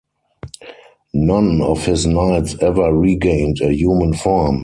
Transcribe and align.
None 1.13 1.61
of 1.61 1.85
his 1.85 2.07
knights 2.07 2.55
ever 2.59 2.91
regained 2.91 3.61
a 3.61 3.71
human 3.71 4.13
form. 4.15 4.59